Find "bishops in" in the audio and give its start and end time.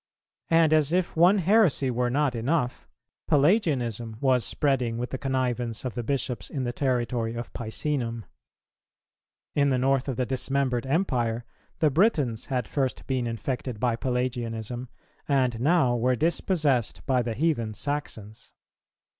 6.01-6.63